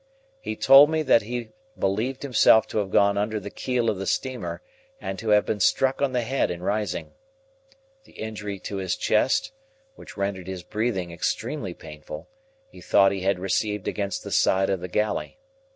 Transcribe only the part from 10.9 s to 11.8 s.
extremely